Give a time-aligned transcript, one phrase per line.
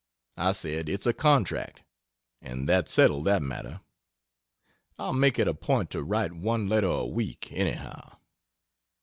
[0.37, 1.83] I said "It's a contract"
[2.41, 3.81] and that settled that matter.
[4.97, 8.17] I'll make it a point to write one letter a week, any how.